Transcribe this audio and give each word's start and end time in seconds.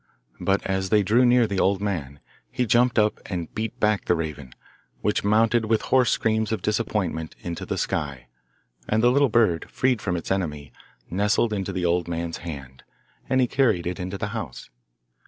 But 0.39 0.65
as 0.65 0.89
they 0.89 1.03
drew 1.03 1.27
near 1.27 1.45
the 1.45 1.59
old 1.59 1.79
man, 1.79 2.21
he 2.49 2.65
jumped 2.65 2.97
up, 2.97 3.19
and 3.27 3.53
beat 3.53 3.79
back 3.79 4.05
the 4.05 4.15
raven, 4.15 4.51
which 5.01 5.23
mounted, 5.23 5.65
with 5.65 5.83
hoarse 5.93 6.09
screams 6.09 6.51
of 6.51 6.63
disappointment, 6.63 7.35
into 7.41 7.67
the 7.67 7.77
sky, 7.77 8.25
and 8.89 9.03
the 9.03 9.11
little 9.11 9.29
bird, 9.29 9.69
freed 9.69 10.01
from 10.01 10.15
its 10.17 10.31
enemy, 10.31 10.73
nestled 11.11 11.53
into 11.53 11.71
the 11.71 11.85
old 11.85 12.07
man's 12.07 12.37
hand, 12.37 12.81
and 13.29 13.41
he 13.41 13.45
carried 13.47 13.85
it 13.85 13.99
into 13.99 14.17
the 14.17 14.29
house. 14.29 14.71